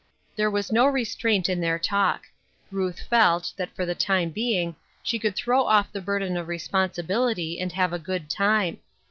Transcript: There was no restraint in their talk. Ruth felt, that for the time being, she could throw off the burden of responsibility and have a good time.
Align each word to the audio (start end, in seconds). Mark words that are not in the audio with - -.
There 0.35 0.49
was 0.49 0.71
no 0.71 0.87
restraint 0.87 1.47
in 1.47 1.61
their 1.61 1.77
talk. 1.77 2.23
Ruth 2.71 2.99
felt, 3.01 3.53
that 3.57 3.69
for 3.75 3.85
the 3.85 3.93
time 3.93 4.31
being, 4.31 4.75
she 5.03 5.19
could 5.19 5.35
throw 5.35 5.63
off 5.65 5.91
the 5.91 6.01
burden 6.01 6.37
of 6.37 6.47
responsibility 6.47 7.59
and 7.59 7.71
have 7.73 7.93
a 7.93 7.99
good 7.99 8.27
time. 8.27 8.79